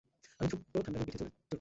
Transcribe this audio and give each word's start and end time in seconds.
আমি 0.39 0.47
ছোট্ট 0.51 0.73
থান্ডারের 0.75 1.05
পিঠে 1.07 1.19
চড়ছি! 1.19 1.37